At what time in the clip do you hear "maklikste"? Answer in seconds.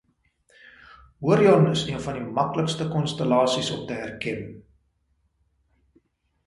2.39-2.89